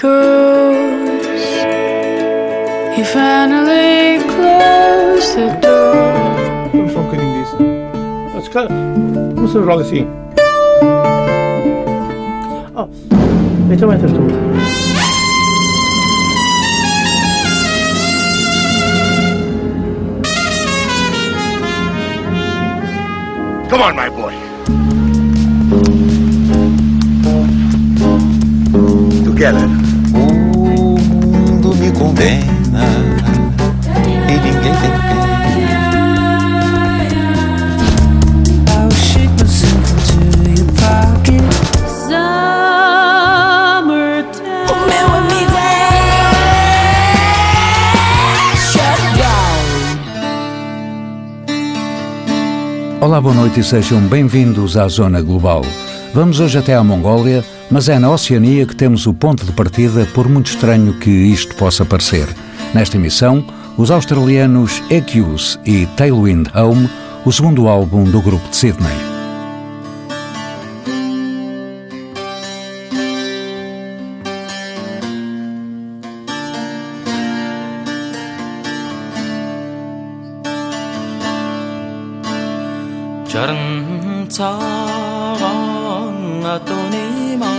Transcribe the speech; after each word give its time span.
goes. 0.00 1.26
He 2.96 3.02
finally 3.02 4.22
closed 4.32 5.34
the 5.36 5.58
door. 5.60 6.70
let's 6.72 8.48
go 8.48 8.66
quindi 8.66 9.34
Non 9.34 9.48
sono 9.48 9.64
rolle 9.64 9.84
sì. 9.84 10.06
Oh, 12.74 12.88
mettiamo 13.66 13.92
in 13.92 14.00
terzo. 14.00 14.46
Come 23.68 23.82
on, 23.82 23.94
my 23.94 24.08
boy. 24.08 24.34
Together. 29.24 29.77
Condena 31.98 32.86
e 34.28 34.32
ninguém 34.32 34.52
tem 34.62 34.72
pena. 34.72 35.28
É. 53.00 53.04
Olá, 53.04 53.20
boa 53.20 53.34
noite 53.34 53.60
e 53.60 53.64
sejam 53.64 54.00
bem-vindos 54.02 54.76
à 54.76 54.86
Zona 54.88 55.20
Global. 55.20 55.62
Vamos 56.14 56.40
hoje 56.40 56.58
até 56.58 56.74
à 56.74 56.84
Mongólia, 56.84 57.44
mas 57.70 57.88
é 57.88 57.98
na 57.98 58.10
Oceania 58.10 58.66
que 58.66 58.74
temos 58.74 59.06
o 59.06 59.12
ponto 59.12 59.44
de 59.44 59.52
partida, 59.52 60.06
por 60.14 60.28
muito 60.28 60.46
estranho 60.46 60.94
que 60.94 61.10
isto 61.10 61.54
possa 61.54 61.84
parecer. 61.84 62.26
Nesta 62.74 62.96
emissão, 62.96 63.44
os 63.76 63.90
australianos 63.90 64.82
EQs 64.90 65.58
e 65.64 65.86
Tailwind 65.96 66.48
Home, 66.54 66.88
o 67.24 67.32
segundo 67.32 67.68
álbum 67.68 68.04
do 68.04 68.22
grupo 68.22 68.48
de 68.48 68.56
Sydney. 68.56 69.18
atoni 86.44 87.36
ma 87.36 87.54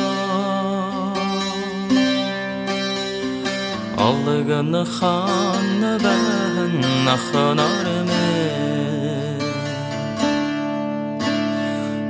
Allıgın 3.98 4.74
xanı 4.96 6.00
ben 6.04 6.72
naxınar 7.06 7.86
mı 8.10 8.26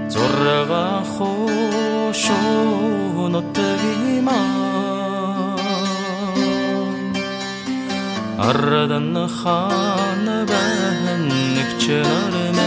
Zorrağa 0.10 1.04
xoş 1.14 2.24
unuttığıma 3.24 4.42
Arradan 8.48 9.16
xanı 9.38 10.38
ben 10.52 11.30
nükçünar 11.56 12.36
mı 12.58 12.59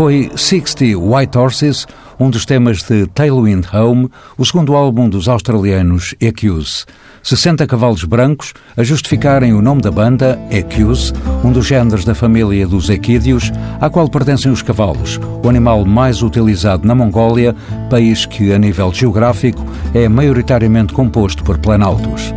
Foi 0.00 0.30
60 0.34 0.96
White 0.98 1.36
Horses, 1.36 1.86
um 2.18 2.30
dos 2.30 2.46
temas 2.46 2.82
de 2.82 3.06
Tailwind 3.08 3.66
Home, 3.70 4.08
o 4.38 4.46
segundo 4.46 4.74
álbum 4.74 5.10
dos 5.10 5.28
australianos 5.28 6.14
Accuse. 6.26 6.86
60 7.22 7.66
cavalos 7.66 8.02
brancos 8.04 8.54
a 8.78 8.82
justificarem 8.82 9.52
o 9.52 9.60
nome 9.60 9.82
da 9.82 9.90
banda, 9.90 10.40
Equus, 10.50 11.12
um 11.44 11.52
dos 11.52 11.66
géneros 11.66 12.06
da 12.06 12.14
família 12.14 12.66
dos 12.66 12.88
equídeos, 12.88 13.52
à 13.78 13.90
qual 13.90 14.08
pertencem 14.08 14.50
os 14.50 14.62
cavalos, 14.62 15.20
o 15.44 15.50
animal 15.50 15.84
mais 15.84 16.22
utilizado 16.22 16.88
na 16.88 16.94
Mongólia, 16.94 17.54
país 17.90 18.24
que, 18.24 18.54
a 18.54 18.58
nível 18.58 18.90
geográfico, 18.94 19.62
é 19.92 20.08
maioritariamente 20.08 20.94
composto 20.94 21.44
por 21.44 21.58
planaltos. 21.58 22.32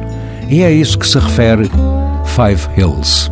E 0.50 0.64
é 0.64 0.70
isso 0.70 1.00
que 1.00 1.08
se 1.08 1.18
refere 1.18 1.72
Five 2.26 2.68
Hills. 2.78 3.32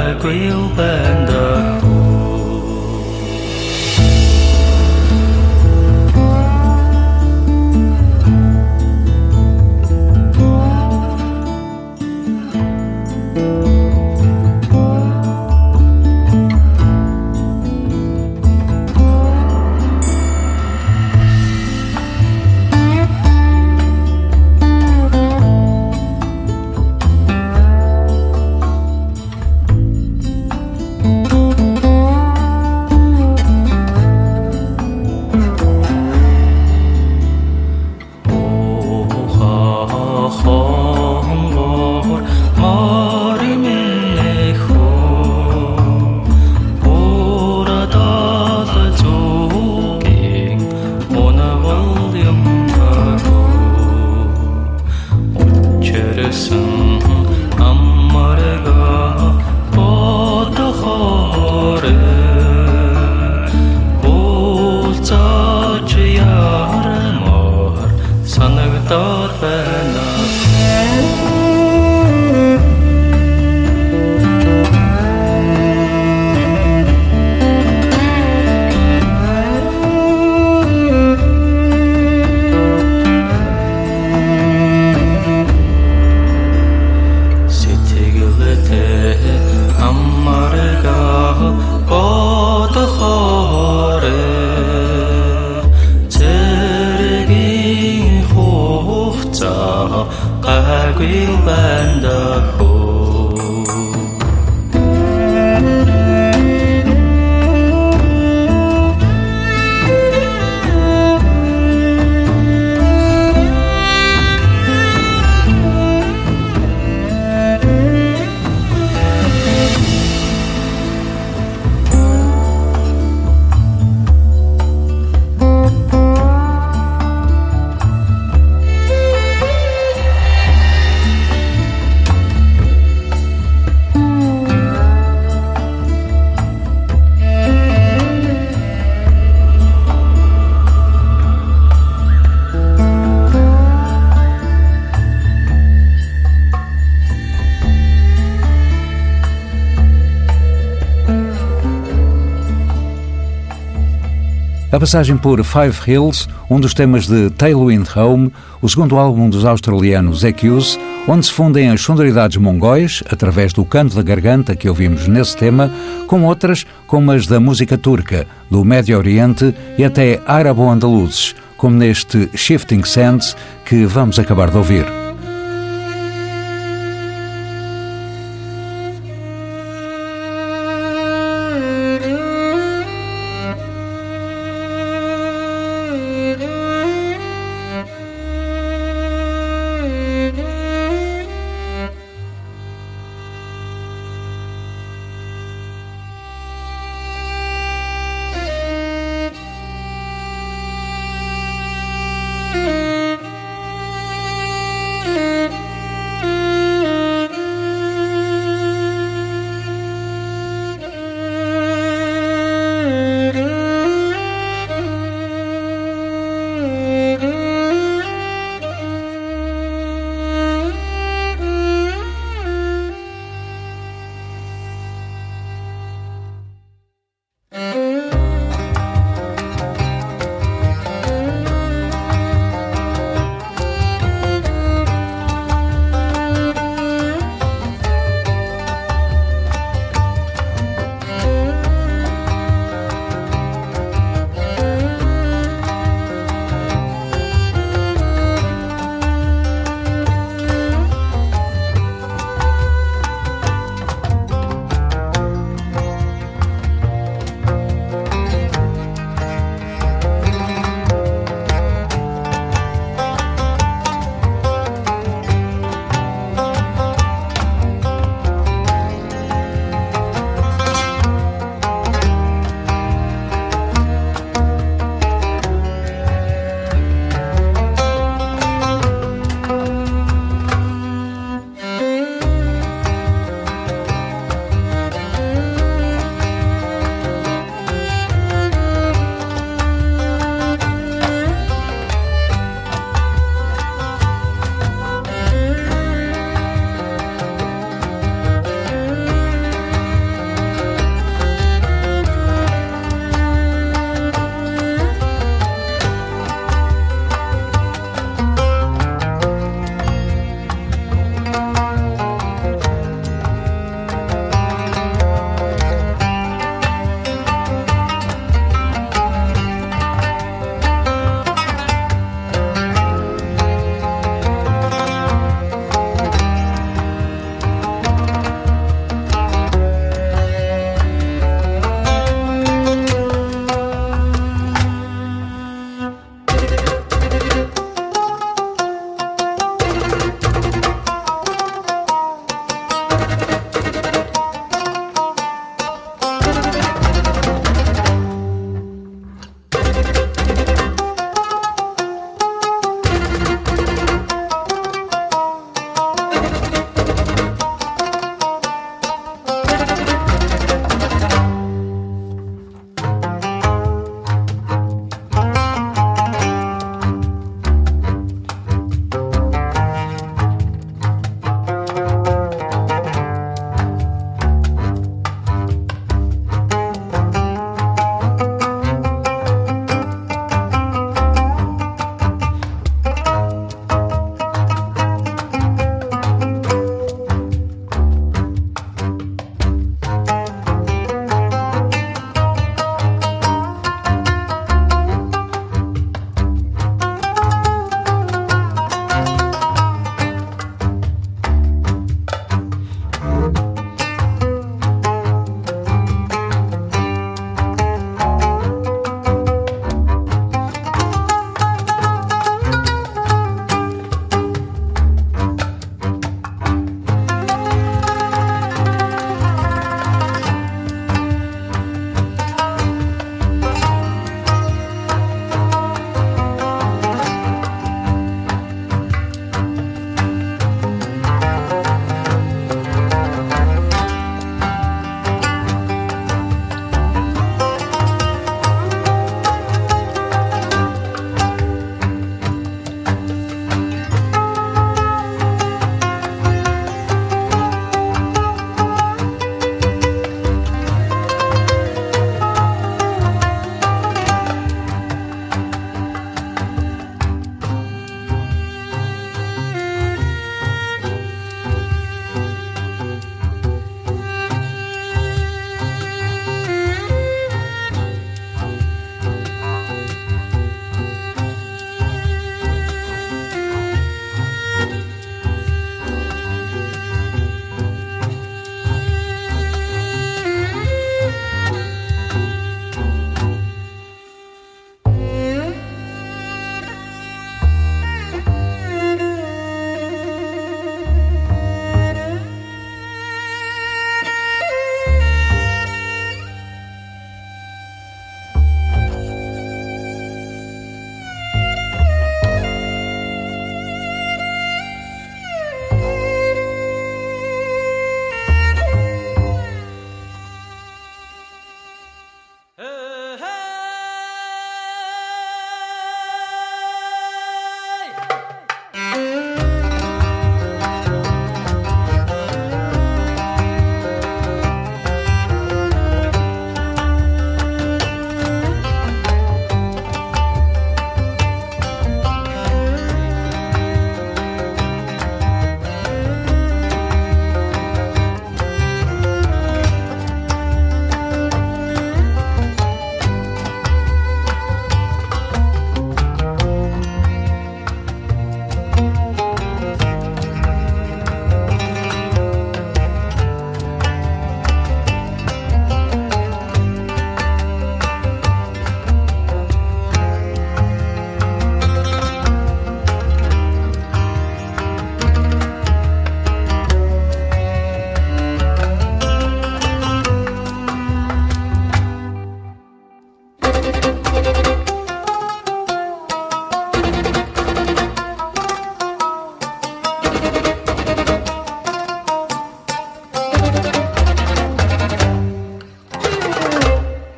passagem 154.81 155.15
por 155.15 155.43
Five 155.43 155.77
Hills, 155.85 156.27
um 156.49 156.59
dos 156.59 156.73
temas 156.73 157.05
de 157.05 157.29
Tailwind 157.29 157.87
Home, 157.95 158.33
o 158.63 158.67
segundo 158.67 158.97
álbum 158.97 159.29
dos 159.29 159.45
australianos 159.45 160.23
Equus, 160.23 160.79
onde 161.07 161.27
se 161.27 161.31
fundem 161.31 161.69
as 161.69 161.81
sonoridades 161.81 162.37
mongóis, 162.37 163.03
através 163.07 163.53
do 163.53 163.63
canto 163.63 163.95
da 163.95 164.01
garganta 164.01 164.55
que 164.55 164.67
ouvimos 164.67 165.07
nesse 165.07 165.37
tema, 165.37 165.71
com 166.07 166.23
outras, 166.23 166.65
como 166.87 167.11
as 167.11 167.27
da 167.27 167.39
música 167.39 167.77
turca, 167.77 168.25
do 168.49 168.65
Médio 168.65 168.97
Oriente 168.97 169.53
e 169.77 169.83
até 169.83 170.19
árabo-andaluzes, 170.25 171.35
como 171.57 171.77
neste 171.77 172.27
Shifting 172.33 172.83
Sands 172.83 173.37
que 173.63 173.85
vamos 173.85 174.17
acabar 174.17 174.49
de 174.49 174.57
ouvir. 174.57 175.10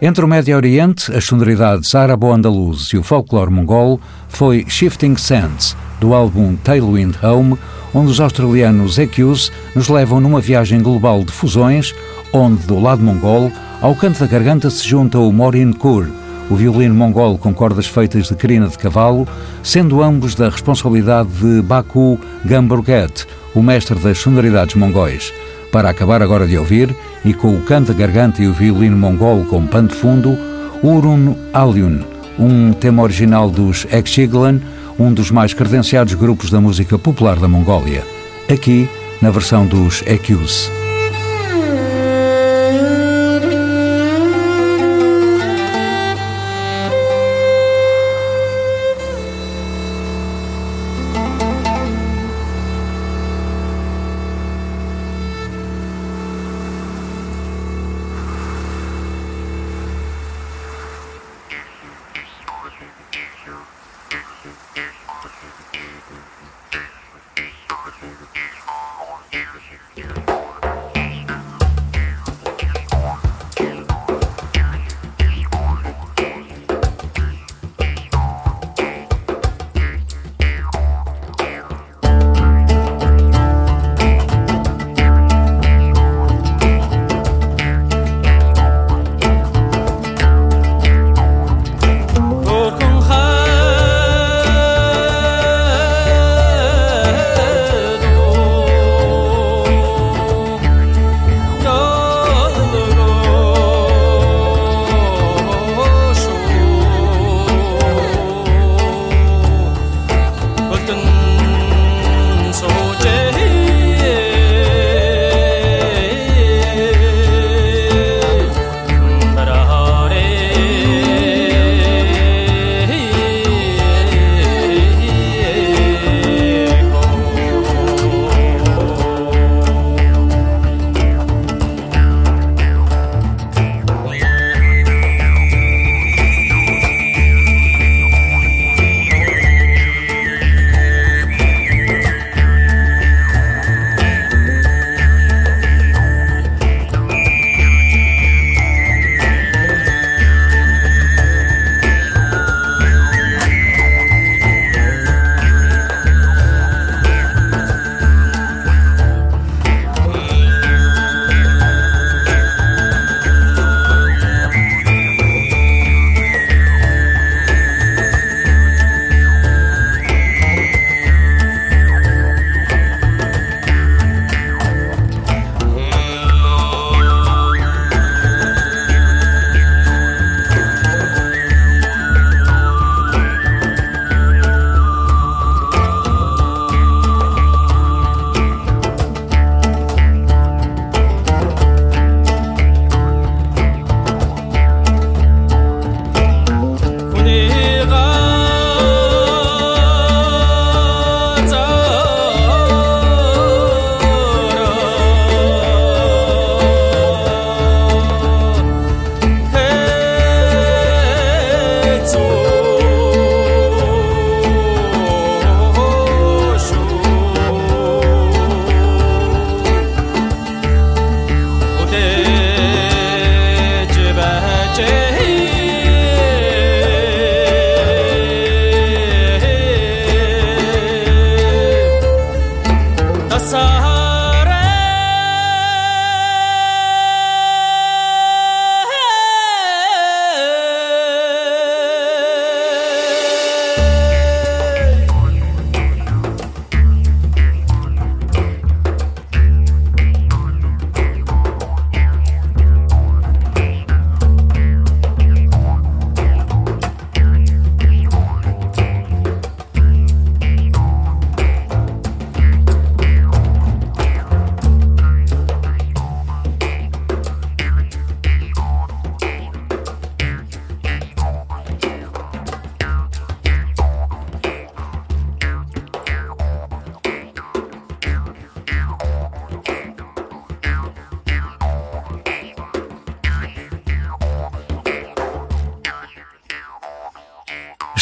Entre 0.05 0.25
o 0.25 0.27
Médio 0.27 0.57
Oriente, 0.57 1.15
as 1.15 1.23
sonoridades 1.23 1.95
árabo-andaluzes 1.95 2.87
e 2.87 2.97
o 2.97 3.03
folclore 3.03 3.49
mongol 3.49 4.01
foi 4.27 4.65
Shifting 4.67 5.15
Sands, 5.15 5.77
do 6.01 6.13
álbum 6.13 6.57
Tailwind 6.57 7.15
Home, 7.23 7.57
onde 7.93 8.11
os 8.11 8.19
australianos 8.19 8.99
EQs 8.99 9.49
nos 9.73 9.87
levam 9.87 10.19
numa 10.19 10.41
viagem 10.41 10.81
global 10.81 11.23
de 11.23 11.31
fusões, 11.31 11.95
onde, 12.33 12.67
do 12.67 12.81
lado 12.81 13.01
mongol, 13.01 13.49
ao 13.81 13.95
canto 13.95 14.19
da 14.19 14.27
garganta 14.27 14.69
se 14.69 14.85
junta 14.85 15.17
o 15.17 15.31
Morin 15.31 15.71
Kur, 15.71 16.09
o 16.49 16.55
violino 16.55 16.93
mongol 16.93 17.37
com 17.37 17.53
cordas 17.53 17.87
feitas 17.87 18.27
de 18.27 18.35
crina 18.35 18.67
de 18.67 18.77
cavalo, 18.77 19.25
sendo 19.63 20.03
ambos 20.03 20.35
da 20.35 20.49
responsabilidade 20.49 21.29
de 21.29 21.61
Baku 21.61 22.19
Gamburget, 22.43 23.25
o 23.55 23.63
mestre 23.63 23.97
das 23.99 24.17
sonoridades 24.17 24.75
mongóis. 24.75 25.31
Para 25.73 25.89
acabar 25.89 26.21
agora 26.21 26.45
de 26.45 26.55
ouvir, 26.55 26.95
e 27.25 27.33
com 27.33 27.55
o 27.55 27.61
canto 27.63 27.95
garganta 27.95 28.43
e 28.43 28.47
o 28.47 28.53
violino 28.53 28.95
mongol 28.95 29.43
com 29.45 29.65
pano 29.65 29.87
de 29.87 29.95
fundo, 29.95 30.37
Urun 30.83 31.35
Alyun, 31.51 31.99
um 32.37 32.71
tema 32.73 33.01
original 33.01 33.49
dos 33.49 33.87
Exiglan, 33.91 34.61
um 34.99 35.11
dos 35.11 35.31
mais 35.31 35.51
credenciados 35.51 36.13
grupos 36.13 36.51
da 36.51 36.61
música 36.61 36.99
popular 36.99 37.37
da 37.37 37.47
Mongólia. 37.47 38.03
Aqui, 38.47 38.87
na 39.19 39.31
versão 39.31 39.65
dos 39.65 40.03
EQs. 40.05 40.82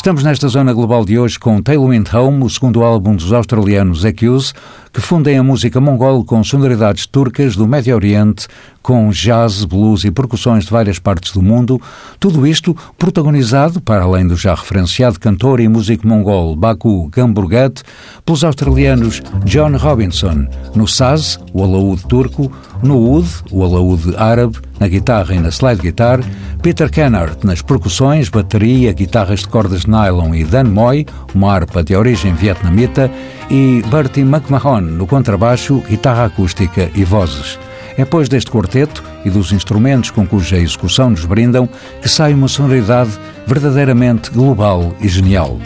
Estamos 0.02 0.24
nesta 0.24 0.48
zona 0.48 0.74
global 0.74 1.06
de 1.06 1.20
hoje 1.20 1.38
com 1.38 1.62
Tailwind 1.62 2.12
Home, 2.12 2.44
o 2.44 2.50
segundo 2.50 2.84
álbum 2.84 3.16
dos 3.16 3.32
australianos 3.32 4.04
Accuse, 4.04 4.52
que 4.92 5.00
fundem 5.00 5.38
a 5.38 5.44
música 5.44 5.80
mongol 5.80 6.26
com 6.26 6.44
sonoridades 6.44 7.06
turcas 7.06 7.56
do 7.56 7.68
Médio 7.68 7.94
Oriente, 7.94 8.48
com 8.82 9.10
jazz, 9.10 9.64
blues 9.64 10.04
e 10.04 10.12
percussões 10.12 10.66
de 10.66 10.72
várias 10.72 11.00
partes 11.00 11.32
do 11.34 11.42
mundo, 11.42 11.82
tudo 12.20 12.48
isto 12.48 12.76
protagonizado, 12.98 13.82
para 13.82 14.04
além 14.04 14.28
do 14.28 14.36
já 14.36 14.56
referenciado 14.56 15.20
cantor 15.20 15.60
e 15.60 15.68
músico 15.68 16.08
mongol 16.08 16.56
Baku 16.56 17.10
Gamburgat, 17.10 17.82
pelos 18.26 18.44
australianos 18.44 19.22
John 19.46 19.78
Robinson, 19.78 20.48
no 20.76 20.88
saz, 20.88 21.40
o 21.54 21.64
alaúde 21.64 22.04
turco, 22.08 22.52
no 22.82 22.98
oud, 22.98 23.28
o 23.52 23.64
alaúde 23.64 24.16
árabe, 24.18 24.58
na 24.80 24.88
guitarra 24.88 25.36
e 25.36 25.40
na 25.40 25.50
slide 25.50 25.82
guitar, 25.82 26.20
Peter 26.62 26.90
Kennard 26.90 27.38
nas 27.44 27.62
percussões, 27.62 28.30
bateria, 28.30 28.94
guitarras 28.94 29.42
de 29.42 29.48
cordas 29.48 29.86
nylon 29.86 30.34
e 30.34 30.44
Dan 30.44 30.66
Moy, 30.66 31.06
uma 31.34 31.54
harpa 31.54 31.84
de 31.84 31.96
origem 31.96 32.34
vietnamita, 32.34 33.12
e 33.50 33.84
Bertie 33.90 34.24
McMahon 34.24 34.82
no 34.82 35.06
contrabaixo, 35.06 35.84
guitarra 35.88 36.26
acústica 36.26 36.90
e 36.96 37.04
vozes. 37.04 37.60
É 37.98 38.06
pois 38.06 38.30
deste 38.30 38.52
quarteto 38.52 39.04
e 39.26 39.30
dos 39.30 39.52
instrumentos 39.52 40.12
com 40.12 40.26
cuja 40.26 40.58
execução 40.58 41.10
nos 41.10 41.26
brindam 41.26 41.68
que 42.02 42.10
sai 42.10 42.34
uma 42.34 42.48
sonoridade 42.48 43.12
verdadeiramente 43.46 44.32
global 44.32 44.96
e 45.00 45.08
genial. 45.08 45.60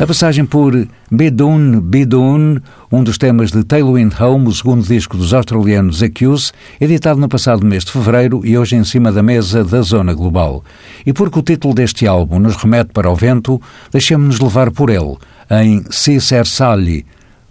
A 0.00 0.06
passagem 0.06 0.46
por 0.46 0.72
Bidun 1.10 1.78
Bidun, 1.78 2.56
um 2.90 3.04
dos 3.04 3.18
temas 3.18 3.52
de 3.52 3.62
Tailwind 3.62 4.14
Home, 4.18 4.48
o 4.48 4.52
segundo 4.52 4.82
disco 4.82 5.14
dos 5.14 5.34
australianos 5.34 6.02
Accuse, 6.02 6.52
editado 6.80 7.20
no 7.20 7.28
passado 7.28 7.66
mês 7.66 7.84
de 7.84 7.92
fevereiro 7.92 8.40
e 8.42 8.56
hoje 8.56 8.76
em 8.76 8.82
cima 8.82 9.12
da 9.12 9.22
mesa 9.22 9.62
da 9.62 9.82
Zona 9.82 10.14
Global. 10.14 10.64
E 11.04 11.12
porque 11.12 11.38
o 11.38 11.42
título 11.42 11.74
deste 11.74 12.06
álbum 12.06 12.38
nos 12.38 12.56
remete 12.56 12.94
para 12.94 13.10
o 13.10 13.14
vento, 13.14 13.60
deixemos-nos 13.92 14.40
levar 14.40 14.70
por 14.70 14.88
ele, 14.88 15.18
em 15.50 15.84
Cicer 15.90 16.46
Sali, 16.46 17.04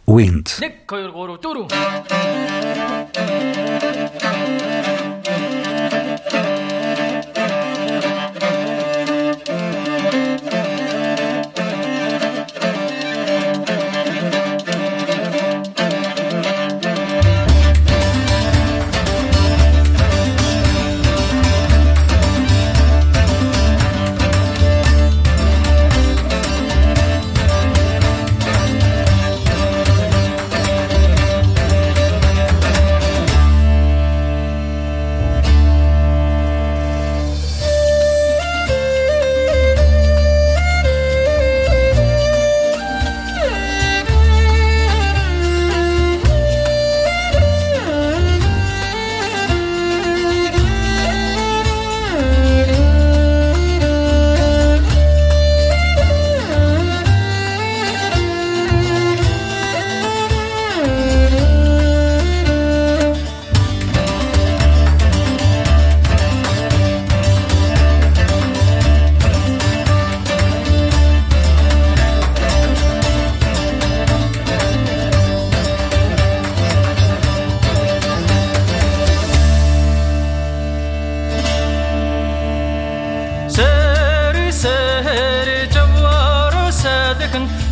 Wind. 0.07 0.45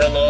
Hello. 0.00 0.27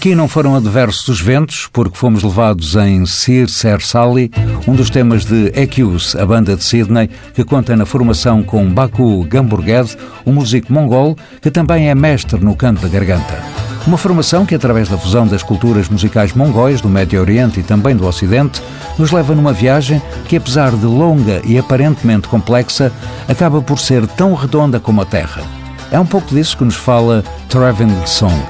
Aqui 0.00 0.14
não 0.14 0.26
foram 0.26 0.56
adversos 0.56 1.06
os 1.08 1.20
ventos, 1.20 1.68
porque 1.70 1.94
fomos 1.94 2.22
levados 2.22 2.74
em 2.74 3.04
Sir 3.04 3.50
Ser 3.50 3.82
Sally, 3.82 4.30
um 4.66 4.74
dos 4.74 4.88
temas 4.88 5.26
de 5.26 5.52
Ekius, 5.54 6.16
a 6.16 6.24
banda 6.24 6.56
de 6.56 6.64
Sydney, 6.64 7.10
que 7.34 7.44
conta 7.44 7.76
na 7.76 7.84
formação 7.84 8.42
com 8.42 8.66
Baku 8.66 9.22
Gamburged, 9.24 9.98
um 10.24 10.32
músico 10.32 10.72
mongol 10.72 11.18
que 11.42 11.50
também 11.50 11.90
é 11.90 11.94
mestre 11.94 12.42
no 12.42 12.56
canto 12.56 12.80
da 12.80 12.88
garganta. 12.88 13.44
Uma 13.86 13.98
formação 13.98 14.46
que, 14.46 14.54
através 14.54 14.88
da 14.88 14.96
fusão 14.96 15.26
das 15.26 15.42
culturas 15.42 15.90
musicais 15.90 16.32
mongóis 16.32 16.80
do 16.80 16.88
Médio 16.88 17.20
Oriente 17.20 17.60
e 17.60 17.62
também 17.62 17.94
do 17.94 18.06
Ocidente, 18.06 18.62
nos 18.98 19.12
leva 19.12 19.34
numa 19.34 19.52
viagem 19.52 20.00
que, 20.26 20.36
apesar 20.36 20.70
de 20.70 20.86
longa 20.86 21.42
e 21.44 21.58
aparentemente 21.58 22.26
complexa, 22.26 22.90
acaba 23.28 23.60
por 23.60 23.78
ser 23.78 24.06
tão 24.06 24.32
redonda 24.32 24.80
como 24.80 25.02
a 25.02 25.04
Terra. 25.04 25.42
É 25.92 26.00
um 26.00 26.06
pouco 26.06 26.34
disso 26.34 26.56
que 26.56 26.64
nos 26.64 26.76
fala 26.76 27.22
Traveling 27.50 28.06
Song. 28.06 28.40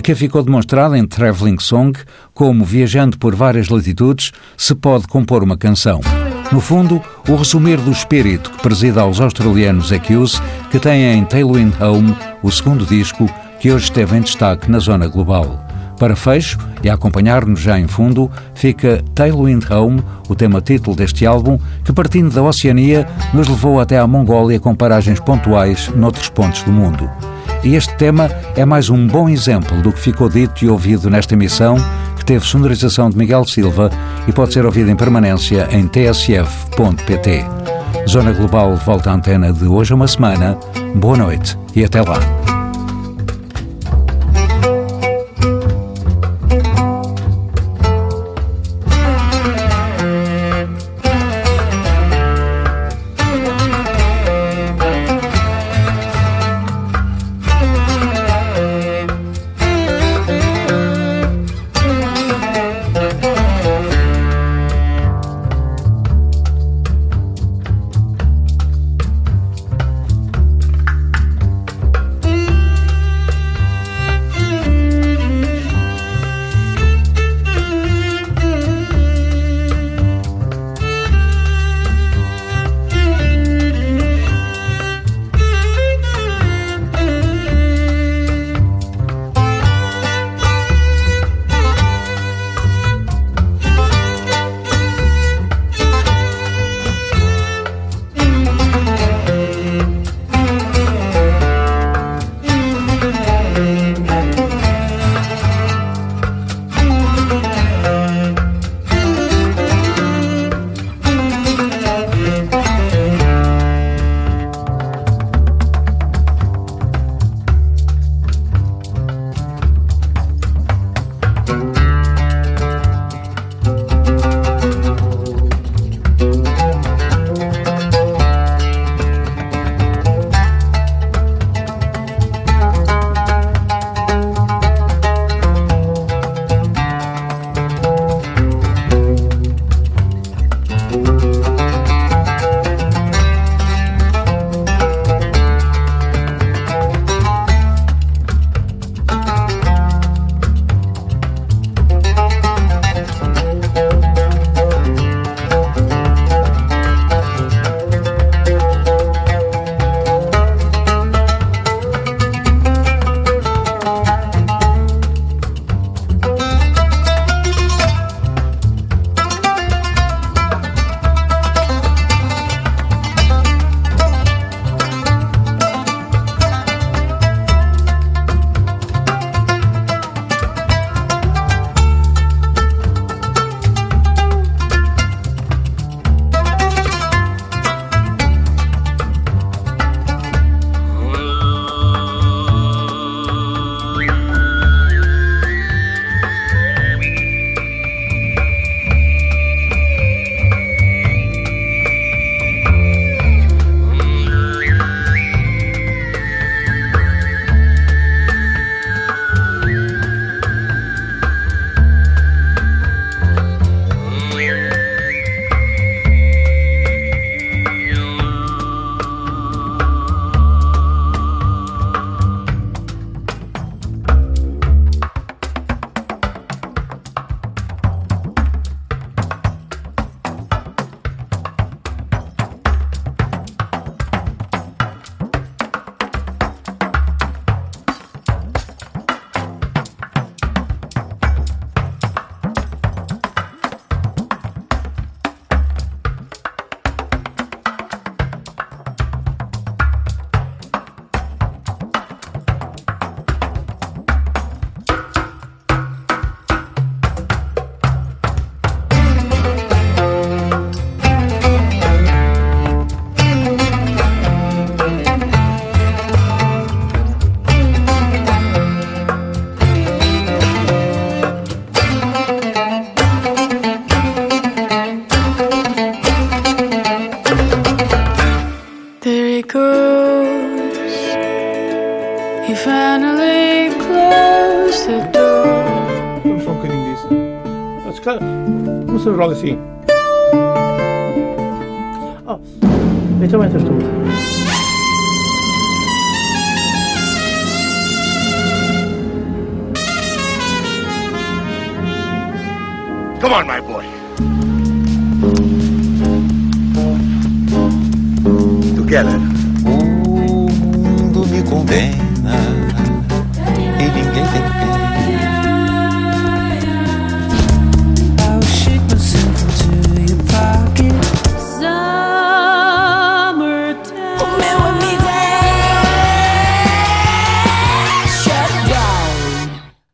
que 0.00 0.14
ficou 0.14 0.42
demonstrada 0.42 0.98
em 0.98 1.06
Traveling 1.06 1.58
Song 1.58 1.98
como, 2.34 2.64
viajando 2.64 3.18
por 3.18 3.34
várias 3.34 3.68
latitudes, 3.68 4.32
se 4.56 4.74
pode 4.74 5.06
compor 5.06 5.42
uma 5.42 5.56
canção. 5.56 6.00
No 6.50 6.60
fundo, 6.60 7.02
o 7.28 7.36
resumir 7.36 7.78
do 7.78 7.90
espírito 7.90 8.50
que 8.50 8.62
presida 8.62 9.02
aos 9.02 9.20
australianos 9.20 9.92
é 9.92 9.98
que 9.98 10.78
tem 10.78 11.04
em 11.12 11.24
Tailwind 11.24 11.74
Home 11.80 12.16
o 12.42 12.50
segundo 12.50 12.86
disco 12.86 13.28
que 13.60 13.70
hoje 13.70 13.84
esteve 13.84 14.16
em 14.16 14.20
destaque 14.20 14.70
na 14.70 14.78
zona 14.78 15.08
global. 15.08 15.64
Para 15.98 16.14
fecho, 16.14 16.58
e 16.82 16.88
a 16.88 16.94
acompanhar-nos 16.94 17.60
já 17.60 17.78
em 17.78 17.88
fundo, 17.88 18.30
fica 18.54 19.02
Tailwind 19.14 19.68
Home, 19.70 20.02
o 20.28 20.34
tema 20.34 20.60
título 20.60 20.94
deste 20.94 21.26
álbum, 21.26 21.58
que 21.84 21.92
partindo 21.92 22.32
da 22.32 22.42
Oceania 22.42 23.06
nos 23.34 23.48
levou 23.48 23.80
até 23.80 23.98
à 23.98 24.06
Mongólia 24.06 24.60
com 24.60 24.74
paragens 24.74 25.18
pontuais 25.18 25.90
noutros 25.96 26.28
pontos 26.28 26.62
do 26.62 26.70
mundo. 26.70 27.10
E 27.64 27.74
este 27.74 27.94
tema 27.96 28.30
é 28.56 28.64
mais 28.64 28.88
um 28.88 29.06
bom 29.06 29.28
exemplo 29.28 29.80
do 29.82 29.92
que 29.92 30.00
ficou 30.00 30.28
dito 30.28 30.64
e 30.64 30.68
ouvido 30.68 31.10
nesta 31.10 31.34
emissão, 31.34 31.76
que 32.16 32.24
teve 32.24 32.44
sonorização 32.44 33.10
de 33.10 33.16
Miguel 33.16 33.44
Silva 33.44 33.90
e 34.26 34.32
pode 34.32 34.52
ser 34.52 34.64
ouvido 34.64 34.90
em 34.90 34.96
permanência 34.96 35.68
em 35.70 35.86
tsf.pt. 35.86 37.44
Zona 38.08 38.32
Global 38.32 38.76
volta 38.76 39.10
à 39.10 39.14
antena 39.14 39.52
de 39.52 39.66
hoje 39.66 39.92
a 39.92 39.96
uma 39.96 40.08
semana. 40.08 40.56
Boa 40.94 41.16
noite 41.16 41.58
e 41.74 41.84
até 41.84 42.00
lá. 42.00 42.57